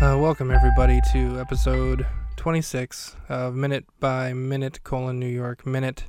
Uh, 0.00 0.16
welcome 0.16 0.52
everybody 0.52 1.00
to 1.12 1.40
episode 1.40 2.06
26 2.36 3.16
of 3.28 3.56
Minute 3.56 3.84
by 3.98 4.32
Minute 4.32 4.84
colon 4.84 5.18
New 5.18 5.26
York 5.26 5.66
Minute. 5.66 6.04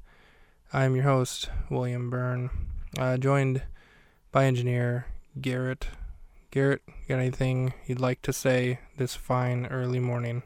I'm 0.72 0.96
your 0.96 1.06
host 1.06 1.50
William 1.72 2.12
Byrne, 2.12 2.52
uh, 3.00 3.18
joined 3.18 3.64
by 4.32 4.46
engineer 4.46 5.08
Garrett. 5.42 5.88
Garrett, 6.52 6.84
got 7.08 7.18
anything 7.18 7.74
you'd 7.88 8.00
like 8.00 8.22
to 8.22 8.32
say 8.32 8.78
this 8.98 9.16
fine 9.16 9.66
early 9.66 10.00
morning? 10.00 10.44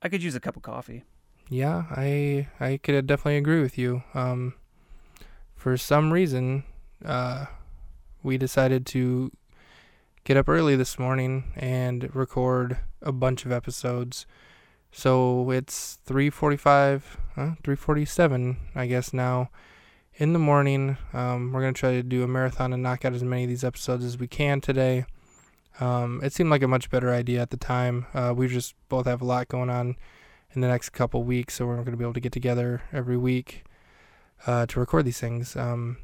I 0.00 0.08
could 0.08 0.22
use 0.22 0.34
a 0.34 0.40
cup 0.40 0.56
of 0.56 0.62
coffee. 0.62 1.04
Yeah, 1.50 1.84
I 1.90 2.48
I 2.60 2.78
could 2.78 3.06
definitely 3.06 3.36
agree 3.36 3.60
with 3.60 3.76
you. 3.76 4.04
Um, 4.14 4.54
for 5.54 5.76
some 5.76 6.14
reason, 6.14 6.64
uh, 7.04 7.44
we 8.22 8.38
decided 8.38 8.86
to 8.86 9.32
get 10.24 10.38
up 10.38 10.48
early 10.48 10.74
this 10.74 10.98
morning 10.98 11.52
and 11.54 12.14
record 12.14 12.78
a 13.02 13.12
bunch 13.12 13.44
of 13.44 13.52
episodes. 13.52 14.26
So 14.90 15.50
it's 15.50 15.98
3:45, 16.06 17.18
huh? 17.34 17.56
3:47, 17.62 18.56
I 18.74 18.86
guess 18.86 19.12
now 19.12 19.50
in 20.14 20.32
the 20.32 20.38
morning. 20.38 20.96
Um, 21.12 21.52
we're 21.52 21.60
gonna 21.60 21.74
try 21.74 21.92
to 21.92 22.02
do 22.02 22.22
a 22.22 22.28
marathon 22.28 22.72
and 22.72 22.82
knock 22.82 23.04
out 23.04 23.12
as 23.12 23.22
many 23.22 23.44
of 23.44 23.50
these 23.50 23.64
episodes 23.64 24.04
as 24.04 24.18
we 24.18 24.26
can 24.26 24.62
today. 24.62 25.04
Um, 25.80 26.20
it 26.22 26.32
seemed 26.32 26.50
like 26.50 26.62
a 26.62 26.68
much 26.68 26.88
better 26.88 27.12
idea 27.12 27.42
at 27.42 27.50
the 27.50 27.56
time. 27.58 28.06
Uh, 28.14 28.32
we 28.34 28.48
just 28.48 28.74
both 28.88 29.06
have 29.06 29.20
a 29.20 29.26
lot 29.26 29.48
going 29.48 29.68
on 29.68 29.96
in 30.54 30.60
the 30.62 30.68
next 30.68 30.90
couple 30.90 31.22
weeks, 31.22 31.54
so 31.54 31.66
we're 31.66 31.76
not 31.76 31.84
to 31.84 31.96
be 31.96 32.04
able 32.04 32.14
to 32.14 32.20
get 32.20 32.32
together 32.32 32.82
every 32.92 33.16
week 33.16 33.64
uh, 34.46 34.64
to 34.66 34.80
record 34.80 35.04
these 35.04 35.18
things. 35.18 35.56
Um, 35.56 35.98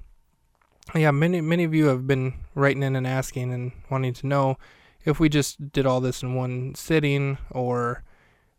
yeah, 0.95 1.11
many 1.11 1.41
many 1.41 1.65
of 1.65 1.75
you 1.75 1.87
have 1.87 2.07
been 2.07 2.35
writing 2.55 2.83
in 2.83 2.97
and 2.97 3.07
asking 3.07 3.53
and 3.53 3.73
wanting 3.91 4.15
to 4.15 4.27
know 4.27 4.59
if 5.05 5.21
we 5.21 5.29
just 5.29 5.73
did 5.73 5.87
all 5.87 6.01
this 6.01 6.23
in 6.23 6.35
one 6.35 6.75
sitting, 6.75 7.39
or 7.51 8.03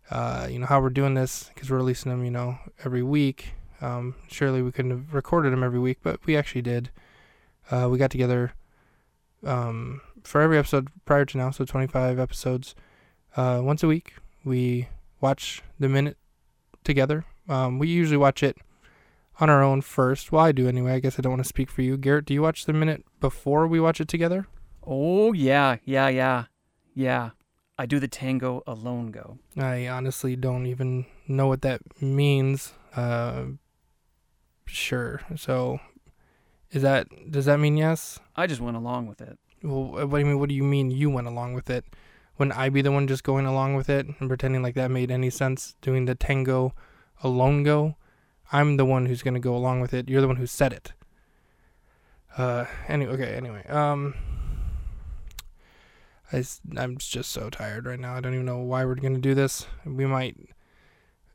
uh, 0.10 0.48
you 0.50 0.60
know 0.60 0.66
how 0.66 0.80
we're 0.80 0.90
doing 0.90 1.14
this 1.14 1.50
because 1.54 1.70
we're 1.70 1.78
releasing 1.78 2.12
them, 2.12 2.24
you 2.24 2.32
know, 2.32 2.58
every 2.84 3.04
week. 3.04 3.54
Um, 3.82 4.16
surely 4.28 4.62
we 4.62 4.72
couldn't 4.72 4.92
have 4.92 5.14
recorded 5.14 5.52
them 5.52 5.64
every 5.64 5.80
week, 5.80 6.00
but 6.04 6.26
we 6.26 6.38
actually 6.38 6.62
did. 6.62 6.92
Uh, 7.70 7.88
we 7.90 7.98
got 7.98 8.12
together 8.12 8.54
um, 9.46 10.02
for 10.24 10.42
every 10.42 10.58
episode 10.58 10.90
prior 11.06 11.26
to 11.26 11.38
now, 11.38 11.50
so 11.52 11.66
25 11.66 12.20
episodes, 12.20 12.76
uh, 13.36 13.60
once 13.64 13.82
a 13.82 13.88
week. 13.88 14.14
We 14.44 14.88
watch 15.20 15.64
the 15.80 15.90
minute 15.90 16.18
together. 16.84 17.26
Um, 17.50 17.80
we 17.80 17.88
usually 17.88 18.18
watch 18.18 18.44
it 18.44 18.58
on 19.42 19.50
our 19.50 19.64
own 19.64 19.82
first. 19.82 20.32
Well, 20.32 20.46
I 20.46 20.52
do 20.52 20.68
anyway. 20.68 20.94
I 20.94 21.00
guess 21.00 21.18
I 21.18 21.22
don't 21.22 21.32
want 21.32 21.44
to 21.44 21.50
speak 21.50 21.70
for 21.70 21.82
you. 21.82 21.98
Garrett, 21.98 22.26
do 22.26 22.34
you 22.34 22.44
watch 22.44 22.66
the 22.66 22.74
minute 22.74 23.04
before 23.20 23.68
we 23.68 23.80
watch 23.80 24.00
it 24.00 24.08
together? 24.08 24.48
Oh, 24.86 25.34
yeah, 25.34 25.78
yeah, 25.84 26.08
yeah, 26.08 26.46
yeah. 26.94 27.32
I 27.78 27.88
do 27.88 28.00
the 28.00 28.08
tango 28.08 28.62
alone 28.68 29.10
go. 29.10 29.40
I 29.58 29.88
honestly 29.88 30.36
don't 30.36 30.68
even 30.68 31.08
know 31.28 31.48
what 31.48 31.64
that 31.64 31.82
means. 32.00 32.74
Uh, 32.96 33.46
sure. 34.68 35.22
So, 35.36 35.80
is 36.72 36.84
that 36.84 37.08
does 37.32 37.46
that 37.46 37.60
mean 37.60 37.78
yes? 37.78 38.20
I 38.36 38.46
just 38.46 38.62
went 38.62 38.78
along 38.78 39.08
with 39.08 39.20
it. 39.22 39.40
Well, 39.64 40.08
what 40.08 40.12
do 40.12 40.20
you 40.20 40.26
mean? 40.26 40.40
What 40.40 40.50
do 40.50 40.56
you 40.56 40.64
mean 40.64 40.92
you 40.92 41.10
went 41.10 41.28
along 41.28 41.54
with 41.56 41.72
it? 41.72 41.86
Wouldn't 42.38 42.58
I 42.58 42.70
be 42.70 42.82
the 42.82 42.92
one 42.92 43.08
just 43.08 43.24
going 43.24 43.46
along 43.46 43.76
with 43.76 43.90
it 43.90 44.06
and 44.20 44.30
pretending 44.30 44.62
like 44.62 44.76
that 44.76 44.92
made 44.92 45.10
any 45.10 45.30
sense? 45.32 45.76
Doing 45.82 46.06
the 46.06 46.16
tango 46.16 46.74
alone 47.24 47.64
go? 47.64 47.96
I'm 48.52 48.78
the 48.78 48.86
one 48.86 49.06
who's 49.06 49.24
gonna 49.24 49.40
go 49.40 49.56
along 49.56 49.82
with 49.82 49.94
it. 49.94 50.10
You're 50.10 50.22
the 50.22 50.28
one 50.28 50.38
who 50.38 50.48
said 50.48 50.74
it. 50.74 50.94
Uh, 52.38 52.66
anyway, 52.88 53.14
okay, 53.14 53.36
anyway, 53.36 53.66
um, 53.68 54.14
I, 56.32 56.44
I'm 56.78 56.98
just 56.98 57.32
so 57.32 57.50
tired 57.50 57.86
right 57.86 58.00
now. 58.00 58.16
I 58.16 58.22
don't 58.22 58.34
even 58.34 58.46
know 58.46 58.60
why 58.60 58.86
we're 58.86 58.96
gonna 58.96 59.20
do 59.20 59.36
this. 59.36 59.68
We 59.86 60.06
might, 60.06 60.38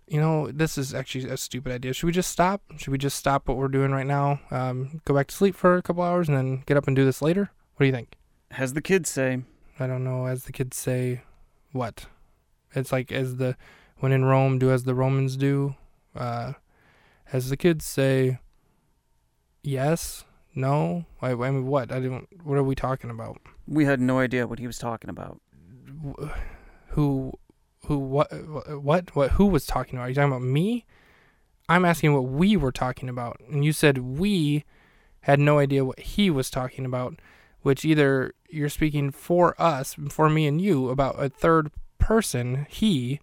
you 0.06 0.21
know, 0.21 0.50
this 0.50 0.78
is 0.78 0.94
actually 0.94 1.28
a 1.28 1.37
stupid 1.37 1.72
idea. 1.72 1.93
Should 1.93 2.06
we 2.06 2.12
just 2.12 2.31
stop? 2.31 2.62
Should 2.78 2.93
we 2.93 2.99
just 2.99 3.19
stop 3.19 3.49
what 3.49 3.56
we're 3.56 3.69
doing 3.69 3.93
right 3.93 4.06
now? 4.06 4.41
Um, 4.50 5.00
go 5.05 5.15
back 5.15 5.26
to 5.28 5.34
sleep 5.34 5.55
for 5.55 5.76
a 5.76 5.82
couple 5.82 6.03
hours 6.03 6.28
and 6.28 6.37
then 6.37 6.62
get 6.66 6.76
up 6.76 6.87
and 6.87 6.97
do 6.97 7.05
this 7.05 7.21
later? 7.21 7.50
What 7.76 7.84
do 7.84 7.87
you 7.87 7.93
think? 7.93 8.15
As 8.53 8.72
the 8.72 8.82
kids 8.82 9.10
say, 9.10 9.43
I 9.78 9.87
don't 9.87 10.05
know, 10.05 10.26
as 10.26 10.44
the 10.44 10.53
kids 10.53 10.76
say, 10.76 11.22
what? 11.72 12.06
It's 12.75 12.93
like 12.93 13.12
as 13.12 13.37
the 13.37 13.56
when 13.99 14.12
in 14.12 14.25
Rome, 14.25 14.59
do 14.59 14.71
as 14.71 14.84
the 14.84 14.94
Romans 14.94 15.37
do. 15.37 15.75
Uh, 16.15 16.55
as 17.32 17.50
the 17.50 17.56
kids 17.56 17.84
say, 17.84 18.38
yes, 19.62 20.25
no. 20.54 21.06
I, 21.20 21.32
I 21.32 21.50
mean, 21.50 21.66
what? 21.66 21.92
I 21.92 22.00
don't. 22.00 22.26
What 22.44 22.59
are 22.59 22.62
we 22.62 22.75
talking 22.75 23.10
about? 23.10 23.41
we 23.66 23.84
had 23.84 24.00
no 24.00 24.19
idea 24.19 24.47
what 24.47 24.59
he 24.59 24.66
was 24.66 24.78
talking 24.78 25.10
about. 25.10 25.41
Who, 26.91 27.32
who, 27.87 27.98
what, 27.98 28.28
what, 28.82 29.14
what? 29.14 29.31
Who 29.32 29.47
was 29.47 29.66
talking 29.66 29.97
about? 29.97 30.06
Are 30.06 30.09
you 30.09 30.14
talking 30.14 30.32
about 30.32 30.42
me? 30.42 30.87
I'm 31.69 31.84
asking 31.84 32.14
what 32.14 32.25
we 32.25 32.56
were 32.56 32.72
talking 32.72 33.09
about, 33.09 33.41
and 33.50 33.64
you 33.64 33.72
said 33.72 33.98
we 33.98 34.64
had 35.20 35.41
no 35.41 35.58
idea 35.58 35.84
what 35.84 35.98
he 35.98 36.31
was 36.31 36.50
talking 36.50 36.84
about. 36.84 37.19
Which 37.62 37.84
either 37.84 38.32
you're 38.48 38.69
speaking 38.69 39.10
for 39.10 39.60
us, 39.60 39.97
for 40.08 40.31
me 40.31 40.47
and 40.47 40.60
you, 40.60 40.88
about 40.88 41.20
a 41.20 41.28
third 41.28 41.72
person, 41.98 42.64
he, 42.70 43.19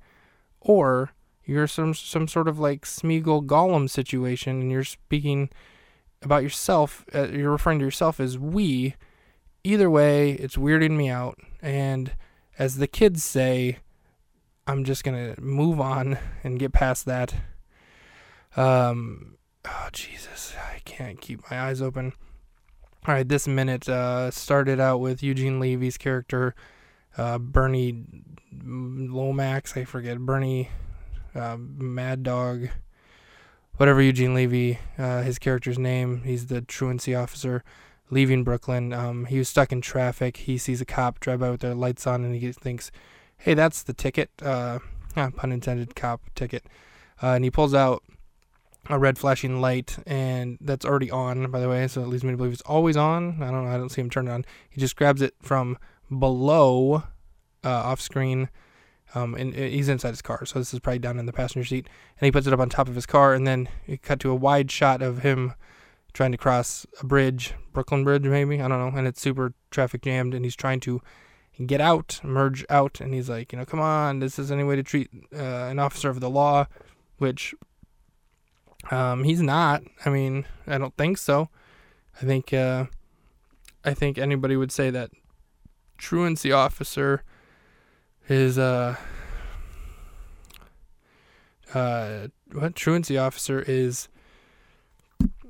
or 0.59 1.11
you're 1.45 1.67
some 1.67 1.93
some 1.93 2.27
sort 2.27 2.47
of 2.47 2.59
like 2.59 2.85
Smeagol 2.85 3.45
Gollum 3.45 3.89
situation, 3.89 4.61
and 4.61 4.71
you're 4.71 4.83
speaking 4.83 5.49
about 6.21 6.43
yourself. 6.43 7.05
Uh, 7.13 7.27
you're 7.27 7.51
referring 7.51 7.79
to 7.79 7.85
yourself 7.85 8.19
as 8.19 8.37
we. 8.37 8.95
Either 9.65 9.89
way, 9.89 10.31
it's 10.31 10.57
weirding 10.57 10.97
me 10.97 11.09
out, 11.09 11.39
and 11.61 12.13
as 12.59 12.77
the 12.77 12.87
kids 12.87 13.23
say, 13.23 13.77
I'm 14.67 14.83
just 14.83 15.03
gonna 15.03 15.35
move 15.39 15.79
on 15.79 16.17
and 16.43 16.59
get 16.59 16.73
past 16.73 17.05
that. 17.05 17.33
Um, 18.55 19.37
oh 19.65 19.89
Jesus, 19.91 20.53
I 20.57 20.79
can't 20.85 21.19
keep 21.19 21.49
my 21.49 21.59
eyes 21.59 21.81
open. 21.81 22.13
All 23.05 23.13
right, 23.13 23.27
this 23.27 23.47
minute 23.47 23.89
uh, 23.89 24.31
started 24.31 24.79
out 24.79 24.99
with 24.99 25.21
Eugene 25.21 25.59
Levy's 25.59 25.97
character, 25.97 26.55
uh, 27.17 27.37
Bernie 27.37 28.05
Lomax. 28.63 29.75
I 29.75 29.83
forget 29.83 30.19
Bernie 30.19 30.69
uh, 31.35 31.57
Mad 31.57 32.23
Dog, 32.23 32.69
whatever 33.77 34.01
Eugene 34.01 34.33
Levy, 34.33 34.79
uh, 34.97 35.21
his 35.21 35.39
character's 35.39 35.79
name. 35.79 36.23
He's 36.23 36.47
the 36.47 36.61
truancy 36.61 37.15
officer 37.15 37.63
leaving 38.09 38.43
Brooklyn. 38.43 38.93
Um, 38.93 39.25
he 39.25 39.39
was 39.39 39.49
stuck 39.49 39.71
in 39.71 39.81
traffic. 39.81 40.37
He 40.37 40.57
sees 40.57 40.79
a 40.81 40.85
cop 40.85 41.19
drive 41.19 41.39
by 41.39 41.49
with 41.49 41.61
their 41.61 41.75
lights 41.75 42.05
on, 42.07 42.23
and 42.23 42.35
he 42.35 42.51
thinks, 42.51 42.91
"Hey, 43.37 43.53
that's 43.53 43.83
the 43.83 43.93
ticket." 43.93 44.29
Uh, 44.41 44.79
pun 45.13 45.51
intended, 45.51 45.95
cop 45.95 46.21
ticket. 46.35 46.65
Uh, 47.21 47.33
and 47.33 47.43
he 47.43 47.51
pulls 47.51 47.73
out 47.73 48.03
a 48.89 48.99
red 48.99 49.17
flashing 49.17 49.61
light, 49.61 49.97
and 50.05 50.57
that's 50.61 50.85
already 50.85 51.09
on, 51.09 51.49
by 51.51 51.59
the 51.59 51.69
way. 51.69 51.87
So 51.87 52.01
it 52.01 52.07
leads 52.07 52.23
me 52.23 52.31
to 52.31 52.37
believe 52.37 52.53
it's 52.53 52.61
always 52.63 52.97
on. 52.97 53.41
I 53.41 53.51
don't 53.51 53.65
know. 53.65 53.71
I 53.71 53.77
don't 53.77 53.89
see 53.89 54.01
him 54.01 54.09
turn 54.09 54.27
it 54.27 54.31
on. 54.31 54.45
He 54.69 54.79
just 54.79 54.95
grabs 54.95 55.21
it 55.21 55.35
from 55.41 55.77
below, 56.09 57.03
uh, 57.63 57.69
off 57.69 58.01
screen. 58.01 58.49
Um, 59.15 59.35
and 59.35 59.53
and 59.53 59.71
he's 59.71 59.89
inside 59.89 60.09
his 60.09 60.21
car, 60.21 60.45
so 60.45 60.59
this 60.59 60.73
is 60.73 60.79
probably 60.79 60.99
down 60.99 61.19
in 61.19 61.25
the 61.25 61.33
passenger 61.33 61.65
seat. 61.65 61.87
And 62.19 62.25
he 62.25 62.31
puts 62.31 62.47
it 62.47 62.53
up 62.53 62.59
on 62.59 62.69
top 62.69 62.87
of 62.87 62.95
his 62.95 63.05
car, 63.05 63.33
and 63.33 63.45
then 63.45 63.69
it 63.85 64.01
cut 64.01 64.19
to 64.21 64.31
a 64.31 64.35
wide 64.35 64.71
shot 64.71 65.01
of 65.01 65.19
him 65.19 65.53
trying 66.13 66.31
to 66.31 66.37
cross 66.37 66.85
a 67.01 67.05
bridge, 67.05 67.53
Brooklyn 67.73 68.03
Bridge, 68.03 68.23
maybe 68.23 68.61
I 68.61 68.67
don't 68.67 68.79
know, 68.79 68.97
and 68.97 69.07
it's 69.07 69.21
super 69.21 69.53
traffic 69.71 70.03
jammed, 70.03 70.33
and 70.33 70.45
he's 70.45 70.55
trying 70.55 70.79
to 70.81 71.01
get 71.65 71.81
out, 71.81 72.19
merge 72.23 72.65
out, 72.69 72.99
and 73.01 73.13
he's 73.13 73.29
like, 73.29 73.51
you 73.51 73.59
know, 73.59 73.65
come 73.65 73.79
on, 73.79 74.19
this 74.19 74.39
is 74.39 74.51
any 74.51 74.63
way 74.63 74.75
to 74.75 74.83
treat 74.83 75.09
uh, 75.35 75.67
an 75.69 75.79
officer 75.79 76.09
of 76.09 76.19
the 76.19 76.29
law, 76.29 76.67
which 77.17 77.53
um, 78.91 79.23
he's 79.23 79.41
not. 79.41 79.83
I 80.05 80.09
mean, 80.09 80.45
I 80.67 80.77
don't 80.77 80.95
think 80.97 81.17
so. 81.17 81.49
I 82.21 82.25
think 82.25 82.53
uh, 82.53 82.85
I 83.83 83.93
think 83.93 84.17
anybody 84.17 84.55
would 84.55 84.71
say 84.71 84.89
that 84.89 85.11
truancy 85.97 86.51
officer 86.51 87.23
is 88.29 88.57
uh 88.57 88.95
uh 91.73 92.27
what 92.51 92.75
truancy 92.75 93.17
officer 93.17 93.61
is 93.61 94.07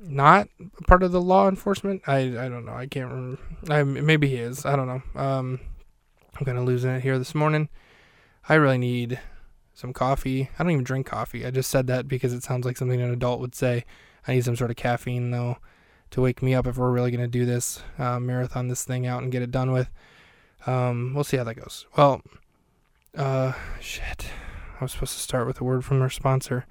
not 0.06 0.48
part 0.86 1.02
of 1.02 1.12
the 1.12 1.20
law 1.20 1.48
enforcement. 1.48 2.02
I 2.06 2.18
I 2.18 2.48
don't 2.48 2.64
know. 2.64 2.74
I 2.74 2.86
can't 2.86 3.10
remember. 3.10 3.40
I 3.70 3.82
maybe 3.82 4.28
he 4.28 4.36
is. 4.36 4.64
I 4.66 4.76
don't 4.76 4.86
know. 4.86 5.20
Um, 5.20 5.60
I'm 6.38 6.44
kind 6.44 6.58
of 6.58 6.64
losing 6.64 6.90
it 6.90 7.02
here 7.02 7.18
this 7.18 7.34
morning. 7.34 7.68
I 8.48 8.54
really 8.54 8.78
need 8.78 9.20
some 9.72 9.92
coffee. 9.92 10.50
I 10.58 10.62
don't 10.62 10.72
even 10.72 10.84
drink 10.84 11.06
coffee. 11.06 11.46
I 11.46 11.50
just 11.50 11.70
said 11.70 11.86
that 11.86 12.06
because 12.08 12.32
it 12.32 12.42
sounds 12.42 12.64
like 12.66 12.76
something 12.76 13.00
an 13.00 13.12
adult 13.12 13.40
would 13.40 13.54
say. 13.54 13.84
I 14.26 14.34
need 14.34 14.44
some 14.44 14.56
sort 14.56 14.70
of 14.70 14.76
caffeine 14.76 15.30
though 15.30 15.58
to 16.10 16.20
wake 16.20 16.42
me 16.42 16.54
up 16.54 16.66
if 16.66 16.76
we're 16.76 16.92
really 16.92 17.10
gonna 17.10 17.26
do 17.26 17.44
this 17.44 17.82
uh, 17.98 18.20
marathon 18.20 18.68
this 18.68 18.84
thing 18.84 19.06
out 19.06 19.22
and 19.22 19.32
get 19.32 19.42
it 19.42 19.50
done 19.50 19.72
with. 19.72 19.90
Um, 20.66 21.12
we'll 21.14 21.24
see 21.24 21.36
how 21.36 21.44
that 21.44 21.56
goes. 21.56 21.86
Well, 21.96 22.22
uh, 23.16 23.52
shit. 23.80 24.26
I 24.80 24.84
was 24.84 24.92
supposed 24.92 25.14
to 25.14 25.20
start 25.20 25.46
with 25.46 25.60
a 25.60 25.64
word 25.64 25.84
from 25.84 26.02
our 26.02 26.10
sponsor. 26.10 26.66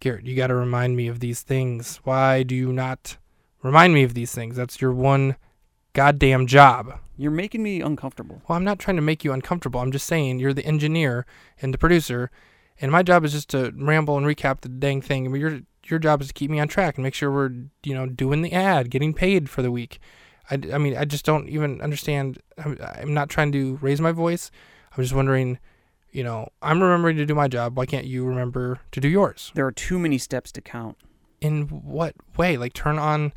Garrett, 0.00 0.26
you 0.26 0.36
got 0.36 0.48
to 0.48 0.54
remind 0.54 0.96
me 0.96 1.08
of 1.08 1.20
these 1.20 1.42
things. 1.42 2.00
Why 2.04 2.42
do 2.42 2.54
you 2.54 2.72
not 2.72 3.16
remind 3.62 3.94
me 3.94 4.02
of 4.02 4.14
these 4.14 4.32
things? 4.32 4.56
That's 4.56 4.80
your 4.80 4.92
one 4.92 5.36
goddamn 5.92 6.46
job. 6.46 7.00
You're 7.16 7.32
making 7.32 7.62
me 7.62 7.80
uncomfortable. 7.80 8.42
Well, 8.48 8.56
I'm 8.56 8.64
not 8.64 8.78
trying 8.78 8.96
to 8.96 9.02
make 9.02 9.24
you 9.24 9.32
uncomfortable. 9.32 9.80
I'm 9.80 9.90
just 9.90 10.06
saying 10.06 10.38
you're 10.38 10.52
the 10.52 10.64
engineer 10.64 11.26
and 11.60 11.74
the 11.74 11.78
producer, 11.78 12.30
and 12.80 12.92
my 12.92 13.02
job 13.02 13.24
is 13.24 13.32
just 13.32 13.48
to 13.50 13.72
ramble 13.76 14.16
and 14.16 14.24
recap 14.26 14.60
the 14.60 14.68
dang 14.68 15.02
thing. 15.02 15.26
I 15.26 15.28
mean, 15.28 15.40
your 15.40 15.60
your 15.86 15.98
job 15.98 16.20
is 16.20 16.28
to 16.28 16.34
keep 16.34 16.50
me 16.50 16.60
on 16.60 16.68
track 16.68 16.96
and 16.96 17.02
make 17.02 17.14
sure 17.14 17.32
we're 17.32 17.50
you 17.82 17.94
know 17.94 18.06
doing 18.06 18.42
the 18.42 18.52
ad, 18.52 18.90
getting 18.90 19.14
paid 19.14 19.50
for 19.50 19.62
the 19.62 19.72
week. 19.72 19.98
I, 20.50 20.60
I 20.72 20.78
mean, 20.78 20.96
I 20.96 21.04
just 21.04 21.24
don't 21.24 21.48
even 21.48 21.80
understand. 21.80 22.38
I'm, 22.56 22.78
I'm 22.80 23.14
not 23.14 23.28
trying 23.28 23.50
to 23.52 23.78
raise 23.82 24.00
my 24.00 24.12
voice. 24.12 24.52
I'm 24.98 25.04
just 25.04 25.14
wondering, 25.14 25.60
you 26.10 26.24
know, 26.24 26.48
I'm 26.60 26.82
remembering 26.82 27.18
to 27.18 27.24
do 27.24 27.36
my 27.36 27.46
job. 27.46 27.76
Why 27.76 27.86
can't 27.86 28.06
you 28.06 28.24
remember 28.24 28.80
to 28.90 29.00
do 29.00 29.06
yours? 29.06 29.52
There 29.54 29.64
are 29.64 29.70
too 29.70 29.96
many 29.96 30.18
steps 30.18 30.50
to 30.52 30.60
count. 30.60 30.96
In 31.40 31.68
what 31.68 32.16
way? 32.36 32.56
Like 32.56 32.72
turn 32.72 32.98
on 32.98 33.32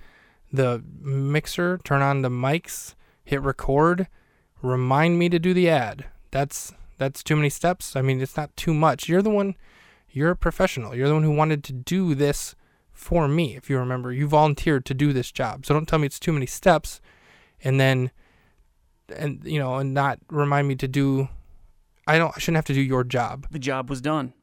the 0.52 0.84
mixer, 1.00 1.80
turn 1.84 2.02
on 2.02 2.24
the 2.24 2.30
mics, 2.30 2.96
hit 3.24 3.44
record, 3.44 4.08
remind 4.64 5.20
me 5.20 5.30
to 5.30 5.38
do 5.38 5.54
the 5.54 5.70
ad. 5.70 6.06
That's 6.32 6.74
that's 6.98 7.22
too 7.22 7.36
many 7.36 7.52
steps. 7.52 7.96
I 7.96 8.02
mean, 8.02 8.20
it's 8.22 8.36
not 8.36 8.58
too 8.58 8.74
much. 8.74 9.08
You're 9.08 9.22
the 9.22 9.30
one 9.30 9.54
you're 10.10 10.32
a 10.32 10.36
professional. 10.36 10.96
You're 10.96 11.10
the 11.10 11.14
one 11.14 11.24
who 11.24 11.32
wanted 11.32 11.64
to 11.66 11.74
do 11.74 12.16
this 12.16 12.56
for 12.92 13.28
me. 13.28 13.56
If 13.56 13.70
you 13.70 13.78
remember, 13.78 14.12
you 14.12 14.28
volunteered 14.28 14.84
to 14.86 14.96
do 14.96 15.14
this 15.14 15.32
job. 15.32 15.68
So 15.68 15.76
don't 15.76 15.88
tell 15.88 16.00
me 16.00 16.08
it's 16.08 16.20
too 16.20 16.34
many 16.34 16.48
steps 16.48 17.02
and 17.64 17.80
then 17.80 18.10
and 19.16 19.44
you 19.44 19.60
know, 19.60 19.76
and 19.76 19.94
not 19.94 20.18
remind 20.28 20.68
me 20.68 20.76
to 20.78 20.88
do 20.88 21.30
I 22.12 22.18
don't 22.18 22.34
I 22.36 22.40
shouldn't 22.40 22.58
have 22.58 22.66
to 22.66 22.74
do 22.74 22.82
your 22.82 23.06
job. 23.06 23.48
The 23.52 23.60
job 23.60 23.90
was 23.90 24.02
done. 24.02 24.34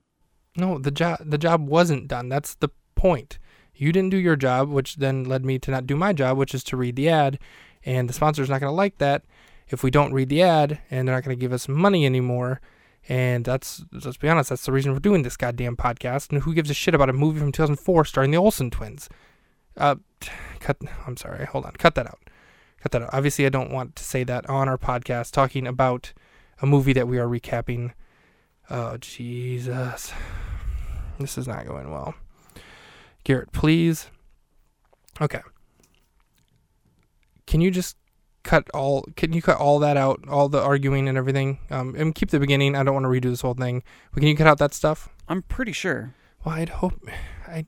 No, 0.56 0.78
the 0.78 0.90
job 0.90 1.18
the 1.24 1.36
job 1.36 1.68
wasn't 1.68 2.08
done. 2.08 2.30
That's 2.30 2.54
the 2.54 2.70
point. 2.94 3.38
You 3.74 3.92
didn't 3.92 4.10
do 4.10 4.16
your 4.16 4.36
job, 4.36 4.70
which 4.70 4.96
then 4.96 5.24
led 5.24 5.44
me 5.44 5.58
to 5.60 5.70
not 5.70 5.86
do 5.86 5.94
my 5.94 6.14
job, 6.14 6.38
which 6.38 6.54
is 6.54 6.64
to 6.64 6.76
read 6.78 6.96
the 6.96 7.10
ad. 7.10 7.38
And 7.84 8.08
the 8.08 8.14
sponsor's 8.14 8.48
not 8.48 8.60
going 8.60 8.70
to 8.70 8.74
like 8.74 8.98
that 8.98 9.24
if 9.68 9.82
we 9.82 9.90
don't 9.90 10.14
read 10.14 10.30
the 10.30 10.42
ad 10.42 10.80
and 10.90 11.06
they're 11.06 11.14
not 11.14 11.24
going 11.24 11.36
to 11.36 11.40
give 11.40 11.52
us 11.52 11.68
money 11.68 12.06
anymore. 12.06 12.60
And 13.08 13.44
that's, 13.44 13.84
let's 13.92 14.16
be 14.16 14.28
honest, 14.28 14.50
that's 14.50 14.66
the 14.66 14.72
reason 14.72 14.92
we're 14.92 14.98
doing 14.98 15.22
this 15.22 15.36
goddamn 15.36 15.76
podcast. 15.76 16.30
And 16.30 16.42
who 16.42 16.54
gives 16.54 16.70
a 16.70 16.74
shit 16.74 16.94
about 16.94 17.08
a 17.08 17.12
movie 17.12 17.38
from 17.38 17.52
2004 17.52 18.04
starring 18.04 18.32
the 18.32 18.36
Olsen 18.38 18.70
twins? 18.70 19.08
Uh, 19.76 19.96
cut, 20.60 20.78
I'm 21.06 21.16
sorry, 21.16 21.46
hold 21.46 21.64
on, 21.64 21.72
cut 21.72 21.94
that 21.94 22.06
out. 22.06 22.18
Cut 22.80 22.92
that 22.92 23.02
out. 23.02 23.10
Obviously, 23.12 23.46
I 23.46 23.50
don't 23.50 23.72
want 23.72 23.94
to 23.96 24.02
say 24.02 24.24
that 24.24 24.48
on 24.48 24.68
our 24.68 24.78
podcast 24.78 25.32
talking 25.32 25.66
about 25.66 26.12
a 26.60 26.66
movie 26.66 26.92
that 26.92 27.08
we 27.08 27.18
are 27.18 27.26
recapping. 27.26 27.92
Oh, 28.70 28.96
Jesus. 28.98 30.12
This 31.18 31.38
is 31.38 31.48
not 31.48 31.66
going 31.66 31.90
well. 31.90 32.14
Garrett, 33.24 33.52
please. 33.52 34.08
Okay. 35.20 35.40
Can 37.46 37.60
you 37.60 37.70
just 37.70 37.96
cut 38.42 38.68
all? 38.74 39.04
Can 39.16 39.32
you 39.32 39.42
cut 39.42 39.58
all 39.58 39.78
that 39.80 39.96
out? 39.96 40.20
All 40.28 40.48
the 40.48 40.60
arguing 40.60 41.08
and 41.08 41.18
everything. 41.18 41.58
Um, 41.70 41.94
and 41.96 42.14
keep 42.14 42.30
the 42.30 42.40
beginning. 42.40 42.74
I 42.74 42.82
don't 42.82 42.94
want 42.94 43.04
to 43.04 43.10
redo 43.10 43.30
this 43.30 43.40
whole 43.40 43.54
thing. 43.54 43.82
But 44.12 44.20
can 44.20 44.28
you 44.28 44.36
cut 44.36 44.46
out 44.46 44.58
that 44.58 44.74
stuff? 44.74 45.08
I'm 45.28 45.42
pretty 45.42 45.72
sure. 45.72 46.14
Well, 46.44 46.54
I'd 46.54 46.68
hope. 46.68 47.08
I, 47.46 47.66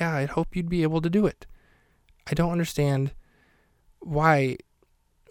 yeah, 0.00 0.16
I'd 0.16 0.30
hope 0.30 0.56
you'd 0.56 0.68
be 0.68 0.82
able 0.82 1.00
to 1.00 1.10
do 1.10 1.26
it. 1.26 1.46
I 2.26 2.34
don't 2.34 2.52
understand 2.52 3.12
why, 4.00 4.56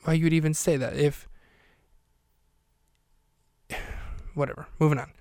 why 0.04 0.14
you'd 0.14 0.34
even 0.34 0.54
say 0.54 0.78
that 0.78 0.96
if. 0.96 1.28
Whatever. 4.36 4.68
Moving 4.80 5.00
on 5.00 5.12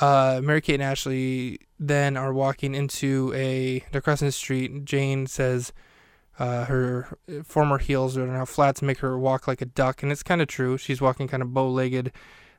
uh, 0.00 0.40
Mary 0.42 0.60
Kate 0.60 0.74
and 0.74 0.82
Ashley 0.82 1.60
then 1.78 2.16
are 2.16 2.32
walking 2.32 2.74
into 2.74 3.32
a. 3.34 3.84
They're 3.90 4.00
crossing 4.00 4.28
the 4.28 4.32
street. 4.32 4.84
Jane 4.84 5.26
says 5.26 5.72
uh, 6.38 6.66
her 6.66 7.18
former 7.44 7.78
heels 7.78 8.16
are 8.16 8.26
now 8.26 8.44
flats 8.44 8.80
make 8.80 8.98
her 8.98 9.18
walk 9.18 9.48
like 9.48 9.60
a 9.60 9.66
duck, 9.66 10.02
and 10.02 10.12
it's 10.12 10.22
kind 10.22 10.40
of 10.40 10.48
true. 10.48 10.76
She's 10.76 11.00
walking 11.00 11.28
kind 11.28 11.42
of 11.42 11.52
bow-legged. 11.52 12.12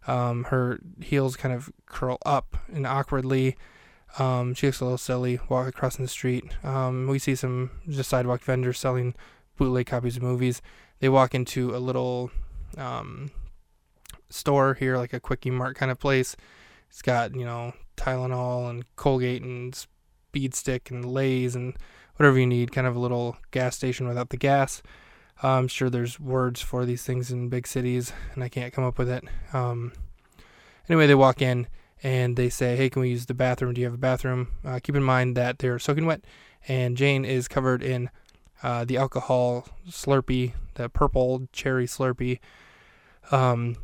Um, 0.08 0.46
her 0.46 0.80
heels 1.02 1.36
kind 1.36 1.54
of 1.54 1.70
curl 1.86 2.18
up 2.26 2.58
and 2.74 2.88
awkwardly. 2.88 3.58
Um, 4.18 4.54
she 4.54 4.68
looks 4.68 4.80
a 4.80 4.86
little 4.86 4.98
silly 4.98 5.40
walking 5.50 5.70
across 5.70 5.98
the 5.98 6.08
street. 6.08 6.46
Um, 6.64 7.08
we 7.08 7.20
see 7.20 7.36
some 7.36 7.72
just 7.88 8.10
sidewalk 8.10 8.42
vendors 8.42 8.80
selling 8.80 9.14
bootleg 9.58 9.86
copies 9.86 10.18
of 10.18 10.24
movies. 10.24 10.62
They 11.00 11.10
walk 11.10 11.36
into 11.36 11.76
a 11.76 11.78
little 11.78 12.32
um, 12.78 13.30
store 14.30 14.74
here, 14.74 14.98
like 14.98 15.14
a 15.14 15.20
quickie 15.20 15.52
mart 15.52 15.76
kind 15.76 15.92
of 15.92 16.00
place. 16.00 16.36
It's 16.90 17.02
got, 17.02 17.36
you 17.36 17.46
know, 17.46 17.74
Tylenol 17.98 18.70
and 18.70 18.84
Colgate 18.96 19.44
and 19.44 19.76
Speed 19.76 20.56
Stick 20.56 20.90
and 20.90 21.06
Lay's 21.06 21.56
and 21.56 21.76
whatever 22.16 22.40
you 22.40 22.48
need, 22.48 22.72
kind 22.72 22.88
of 22.88 22.96
a 22.96 23.00
little 23.00 23.38
gas 23.52 23.76
station 23.76 24.08
without 24.08 24.30
the 24.30 24.38
gas. 24.38 24.82
Uh, 25.42 25.52
I'm 25.52 25.68
sure 25.68 25.90
there's 25.90 26.20
words 26.20 26.62
for 26.62 26.86
these 26.86 27.04
things 27.04 27.32
in 27.32 27.50
big 27.50 27.66
cities, 27.66 28.12
and 28.34 28.44
I 28.44 28.50
can't 28.50 28.74
come 28.74 28.84
up 28.84 28.98
with 28.98 29.10
it. 29.10 29.24
Um, 29.54 29.94
anyway, 30.90 31.08
they 31.08 31.16
walk 31.16 31.42
in 31.42 31.68
and 32.04 32.36
they 32.36 32.50
say, 32.50 32.76
Hey, 32.76 32.90
can 32.90 33.02
we 33.02 33.10
use 33.10 33.26
the 33.26 33.34
bathroom? 33.34 33.74
Do 33.74 33.82
you 33.82 33.88
have 33.88 33.94
a 33.94 33.98
bathroom? 33.98 34.50
Uh, 34.66 34.80
keep 34.82 34.96
in 34.96 35.04
mind 35.04 35.38
that 35.38 35.60
they're 35.60 35.80
soaking 35.80 36.06
wet, 36.06 36.26
and 36.68 36.98
Jane 36.98 37.24
is 37.24 37.48
covered 37.48 37.82
in 37.82 38.10
uh, 38.62 38.84
the 38.84 38.98
alcohol 38.98 39.68
Slurpee, 39.88 40.54
the 40.74 40.90
purple 40.90 41.48
cherry 41.54 41.86
Slurpee. 41.86 42.40
Um, 43.32 43.78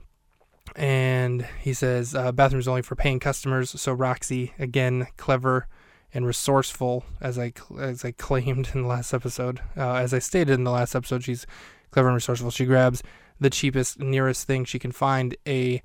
and 0.75 1.47
he 1.61 1.73
says 1.73 2.15
uh, 2.15 2.31
bathrooms 2.31 2.67
only 2.67 2.81
for 2.81 2.95
paying 2.95 3.19
customers. 3.19 3.69
So 3.79 3.93
Roxy, 3.93 4.53
again, 4.59 5.07
clever 5.17 5.67
and 6.13 6.25
resourceful, 6.25 7.03
as 7.19 7.37
I 7.37 7.53
as 7.77 8.05
I 8.05 8.11
claimed 8.11 8.71
in 8.73 8.83
the 8.83 8.87
last 8.87 9.13
episode. 9.13 9.61
Uh, 9.77 9.95
as 9.95 10.13
I 10.13 10.19
stated 10.19 10.53
in 10.53 10.63
the 10.63 10.71
last 10.71 10.95
episode, 10.95 11.23
she's 11.23 11.45
clever 11.91 12.07
and 12.07 12.15
resourceful. 12.15 12.51
She 12.51 12.65
grabs 12.65 13.03
the 13.39 13.49
cheapest, 13.49 13.99
nearest 13.99 14.47
thing 14.47 14.65
she 14.65 14.79
can 14.79 14.91
find 14.91 15.35
a 15.45 15.81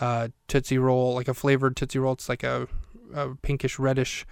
uh, 0.00 0.28
Tootsie 0.48 0.78
Roll, 0.78 1.14
like 1.14 1.28
a 1.28 1.34
flavored 1.34 1.76
Tootsie 1.76 1.98
Roll. 1.98 2.12
It's 2.12 2.28
like 2.28 2.44
a, 2.44 2.68
a 3.12 3.34
pinkish 3.42 3.78
reddish 3.78 4.24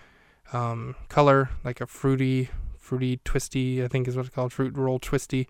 um, 0.52 0.94
color, 1.08 1.50
like 1.64 1.81
a 1.81 1.87
fruity, 1.87 2.49
fruity 2.79 3.20
twisty. 3.25 3.82
I 3.82 3.88
think 3.88 4.08
is 4.08 4.17
what 4.17 4.26
it's 4.26 4.35
called, 4.35 4.52
fruit 4.52 4.76
roll 4.76 4.99
twisty. 4.99 5.49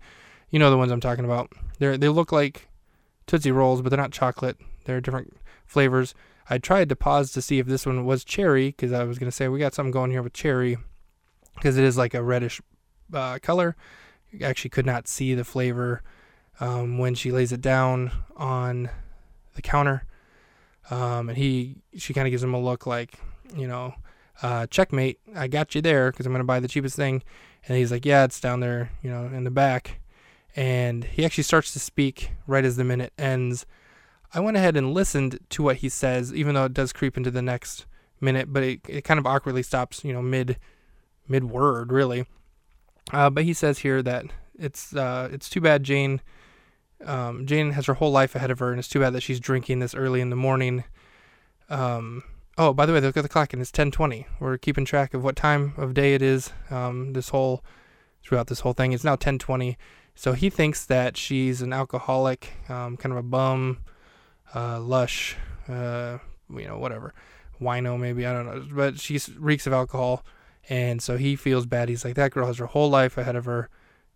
You 0.49 0.59
know 0.59 0.69
the 0.69 0.77
ones 0.77 0.91
I'm 0.91 0.99
talking 0.99 1.25
about. 1.25 1.51
They 1.79 1.95
they 1.97 2.09
look 2.09 2.31
like 2.31 2.67
Tootsie 3.27 3.51
Rolls, 3.51 3.81
but 3.81 3.89
they're 3.89 3.97
not 3.97 4.11
chocolate. 4.11 4.57
They're 4.85 5.01
different 5.01 5.37
flavors. 5.65 6.13
I 6.49 6.57
tried 6.57 6.89
to 6.89 6.95
pause 6.95 7.31
to 7.31 7.41
see 7.41 7.59
if 7.59 7.67
this 7.67 7.85
one 7.85 8.05
was 8.05 8.23
cherry 8.23 8.67
because 8.67 8.91
I 8.91 9.03
was 9.03 9.17
going 9.17 9.29
to 9.29 9.35
say 9.35 9.47
we 9.47 9.59
got 9.59 9.73
something 9.73 9.91
going 9.91 10.11
here 10.11 10.21
with 10.21 10.33
cherry 10.33 10.77
because 11.55 11.77
it 11.77 11.83
is 11.83 11.97
like 11.97 12.13
a 12.13 12.21
reddish 12.21 12.61
uh, 13.13 13.39
color. 13.41 13.75
You 14.31 14.45
actually 14.45 14.71
could 14.71 14.85
not 14.85 15.07
see 15.07 15.33
the 15.33 15.45
flavor 15.45 16.01
um, 16.59 16.97
when 16.97 17.15
she 17.15 17.31
lays 17.31 17.51
it 17.51 17.61
down 17.61 18.11
on 18.35 18.89
the 19.55 19.61
counter. 19.61 20.05
Um, 20.89 21.29
and 21.29 21.37
he, 21.37 21.77
she 21.95 22.13
kind 22.13 22.27
of 22.27 22.31
gives 22.31 22.43
him 22.43 22.53
a 22.53 22.59
look 22.59 22.85
like, 22.85 23.19
you 23.55 23.67
know, 23.67 23.93
uh, 24.41 24.67
checkmate. 24.67 25.19
I 25.35 25.47
got 25.47 25.75
you 25.75 25.81
there 25.81 26.11
because 26.11 26.25
I'm 26.25 26.33
going 26.33 26.41
to 26.41 26.45
buy 26.45 26.59
the 26.59 26.67
cheapest 26.67 26.95
thing. 26.95 27.23
And 27.67 27.77
he's 27.77 27.91
like, 27.91 28.05
yeah, 28.05 28.25
it's 28.25 28.41
down 28.41 28.59
there, 28.59 28.91
you 29.01 29.09
know, 29.09 29.25
in 29.25 29.43
the 29.43 29.51
back 29.51 30.00
and 30.55 31.03
he 31.03 31.25
actually 31.25 31.43
starts 31.43 31.73
to 31.73 31.79
speak 31.79 32.31
right 32.47 32.65
as 32.65 32.75
the 32.75 32.83
minute 32.83 33.13
ends. 33.17 33.65
I 34.33 34.39
went 34.39 34.57
ahead 34.57 34.77
and 34.77 34.93
listened 34.93 35.39
to 35.49 35.63
what 35.63 35.77
he 35.77 35.89
says, 35.89 36.33
even 36.33 36.55
though 36.55 36.65
it 36.65 36.73
does 36.73 36.93
creep 36.93 37.17
into 37.17 37.31
the 37.31 37.41
next 37.41 37.85
minute, 38.19 38.51
but 38.51 38.63
it, 38.63 38.79
it 38.87 39.03
kind 39.03 39.19
of 39.19 39.25
awkwardly 39.25 39.63
stops, 39.63 40.03
you 40.03 40.13
know, 40.13 40.21
mid 40.21 40.57
mid 41.27 41.45
word, 41.45 41.91
really. 41.91 42.25
Uh, 43.11 43.29
but 43.29 43.43
he 43.43 43.53
says 43.53 43.79
here 43.79 44.01
that 44.01 44.25
it's 44.57 44.95
uh, 44.95 45.29
it's 45.31 45.49
too 45.49 45.61
bad 45.61 45.83
Jane 45.83 46.21
um, 47.05 47.45
Jane 47.45 47.71
has 47.71 47.85
her 47.85 47.95
whole 47.95 48.11
life 48.11 48.35
ahead 48.35 48.51
of 48.51 48.59
her, 48.59 48.71
and 48.71 48.79
it's 48.79 48.87
too 48.87 48.99
bad 48.99 49.13
that 49.13 49.21
she's 49.21 49.39
drinking 49.39 49.79
this 49.79 49.95
early 49.95 50.21
in 50.21 50.29
the 50.29 50.35
morning. 50.35 50.83
Um, 51.69 52.23
oh, 52.57 52.73
by 52.73 52.85
the 52.85 52.93
way, 52.93 52.99
look 52.99 53.17
at 53.17 53.23
the 53.23 53.29
clock, 53.29 53.53
and 53.53 53.61
it's 53.61 53.71
10:20. 53.71 54.25
We're 54.39 54.57
keeping 54.57 54.85
track 54.85 55.13
of 55.13 55.23
what 55.23 55.35
time 55.35 55.73
of 55.77 55.93
day 55.93 56.13
it 56.13 56.21
is. 56.21 56.51
Um, 56.69 57.13
this 57.13 57.29
whole 57.29 57.63
throughout 58.23 58.47
this 58.47 58.61
whole 58.61 58.73
thing, 58.73 58.93
it's 58.93 59.03
now 59.03 59.15
10:20. 59.15 59.77
So 60.15 60.33
he 60.33 60.49
thinks 60.49 60.85
that 60.85 61.17
she's 61.17 61.61
an 61.61 61.73
alcoholic, 61.73 62.53
um, 62.69 62.97
kind 62.97 63.11
of 63.11 63.17
a 63.17 63.23
bum, 63.23 63.79
uh, 64.53 64.79
lush, 64.79 65.35
uh, 65.67 66.17
you 66.49 66.67
know, 66.67 66.77
whatever, 66.77 67.13
wino 67.61 67.99
maybe 67.99 68.25
I 68.25 68.33
don't 68.33 68.45
know, 68.45 68.65
but 68.75 68.99
she 68.99 69.19
reeks 69.37 69.67
of 69.67 69.73
alcohol, 69.73 70.25
and 70.69 71.01
so 71.01 71.17
he 71.17 71.35
feels 71.35 71.65
bad. 71.65 71.89
He's 71.89 72.05
like, 72.05 72.15
that 72.15 72.31
girl 72.31 72.47
has 72.47 72.57
her 72.57 72.65
whole 72.65 72.89
life 72.89 73.17
ahead 73.17 73.35
of 73.35 73.45
her. 73.45 73.69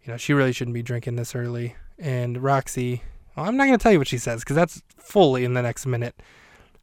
You 0.04 0.12
know, 0.12 0.18
she 0.18 0.34
really 0.34 0.52
shouldn't 0.54 0.75
be 0.75 0.84
drinking 0.84 1.16
this 1.16 1.36
early. 1.36 1.75
And 1.98 2.44
Roxy, 2.44 3.02
well, 3.36 3.48
I'm 3.48 3.58
not 3.58 3.66
going 3.66 3.78
to 3.78 3.82
tell 3.82 3.92
you 3.92 3.98
what 3.98 4.08
she 4.08 4.18
says 4.18 4.42
because 4.42 4.56
that's 4.56 4.84
fully 4.98 5.44
in 5.44 5.54
the 5.54 5.62
next 5.62 5.86
minute. 5.86 6.22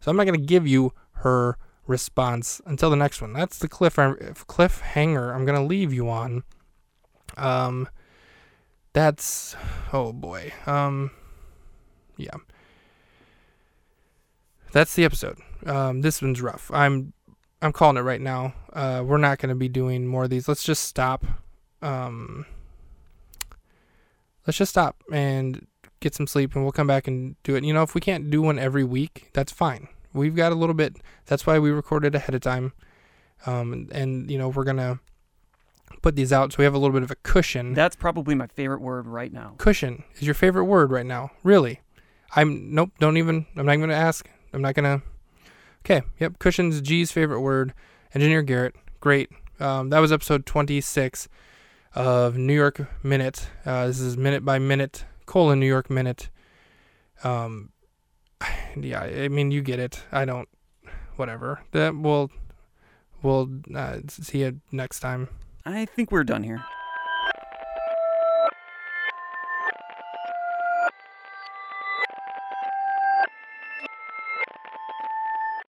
So 0.00 0.11
I'm 0.11 0.16
not 0.16 0.26
going 0.26 0.40
to 0.40 0.45
give 0.47 0.66
you 0.66 0.92
her 1.16 1.57
response 1.87 2.61
until 2.66 2.90
the 2.90 2.97
next 2.97 3.21
one. 3.21 3.33
That's 3.33 3.59
the 3.59 3.69
cliff 3.69 3.97
cliffhanger 3.97 5.35
I'm 5.35 5.45
going 5.45 5.59
to 5.59 5.64
leave 5.64 5.92
you 5.92 6.09
on. 6.09 6.42
Um, 7.37 7.88
that's 8.92 9.56
oh 9.92 10.12
boy. 10.12 10.52
Um 10.66 11.11
yeah. 12.16 12.37
That's 14.72 14.94
the 14.94 15.04
episode. 15.04 15.38
Um 15.66 16.02
this 16.02 16.22
one's 16.22 16.42
rough. 16.42 16.70
I'm 16.72 17.12
I'm 17.61 17.72
calling 17.72 17.96
it 17.96 18.00
right 18.00 18.20
now. 18.20 18.54
Uh 18.72 19.02
we're 19.04 19.18
not 19.18 19.38
going 19.38 19.50
to 19.50 19.54
be 19.54 19.68
doing 19.68 20.06
more 20.06 20.25
of 20.25 20.30
these. 20.30 20.49
Let's 20.49 20.64
just 20.64 20.84
stop 20.84 21.25
um 21.80 22.46
let's 24.46 24.58
just 24.58 24.70
stop 24.70 25.02
and 25.12 25.66
get 26.00 26.14
some 26.14 26.26
sleep 26.26 26.54
and 26.54 26.64
we'll 26.64 26.72
come 26.72 26.87
back 26.87 27.06
and 27.08 27.37
do 27.44 27.54
it. 27.54 27.64
You 27.64 27.72
know, 27.72 27.82
if 27.82 27.94
we 27.94 28.00
can't 28.00 28.30
do 28.30 28.42
one 28.42 28.58
every 28.58 28.84
week, 28.84 29.30
that's 29.32 29.52
fine. 29.52 29.88
We've 30.12 30.37
got 30.37 30.52
a 30.52 30.56
little 30.56 30.75
bit. 30.75 30.96
That's 31.26 31.46
why 31.46 31.58
we 31.58 31.70
recorded 31.70 32.14
ahead 32.14 32.34
of 32.34 32.42
time. 32.42 32.72
Um, 33.46 33.88
and, 33.92 34.30
you 34.30 34.37
know, 34.37 34.49
we're 34.49 34.64
to 34.76 35.00
put 36.02 36.16
these 36.16 36.32
out 36.32 36.52
so 36.52 36.56
we 36.59 36.64
have 36.64 36.75
a 36.75 36.78
little 36.78 36.92
bit 36.92 37.02
of 37.02 37.11
a 37.11 37.16
cushion. 37.16 37.75
That's 37.75 37.97
probably 37.97 38.35
my 38.35 38.49
favorite 38.49 38.80
word 38.80 39.06
right 39.06 39.32
now. 39.32 39.54
cushion 39.59 40.04
is 40.16 40.23
your 40.23 40.35
favorite 40.35 40.64
word 40.64 40.90
right 40.90 41.06
now. 41.06 41.30
Really? 41.42 41.80
I'm 42.35 42.75
nope, 42.75 42.90
don't 42.99 43.16
even 43.16 43.47
I'm 43.56 43.66
not 43.66 43.73
even 43.73 43.88
gonna 43.88 43.94
ask. 43.94 44.28
I'm 44.52 44.62
not 44.62 44.75
gonna 44.75 45.02
Okay, 45.85 46.02
yep, 46.21 46.38
cushion's 46.38 46.80
G's 46.80 47.11
favorite 47.11 47.40
word. 47.40 47.75
Engineer 48.14 48.42
Garrett, 48.42 48.76
great. 49.00 49.30
Um, 49.59 49.90
that 49.90 49.99
was 49.99 50.12
episode 50.12 50.47
26 50.47 51.28
of 51.94 52.37
New 52.37 52.54
York 52.54 52.87
Minute. 53.02 53.49
Uh, 53.66 53.87
this 53.87 53.99
is 53.99 54.16
minute 54.16 54.44
by 54.44 54.59
minute 54.59 55.04
colon 55.26 55.59
New 55.59 55.66
York 55.66 55.90
Minute. 55.90 56.30
Um, 57.25 57.71
yeah, 58.76 59.00
I 59.00 59.28
mean 59.28 59.50
you 59.50 59.62
get 59.62 59.80
it. 59.80 60.02
I 60.12 60.25
don't. 60.25 60.49
Whatever. 61.16 61.61
That 61.73 61.97
we'll 61.97 62.30
we'll 63.23 63.49
uh, 63.75 63.99
see 64.09 64.40
you 64.40 64.61
next 64.71 65.00
time. 65.00 65.28
I 65.64 65.85
think 65.85 66.11
we're 66.11 66.25
done 66.25 66.42
here. 66.42 66.61